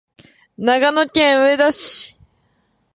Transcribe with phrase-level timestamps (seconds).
[0.57, 2.17] 長野県上田市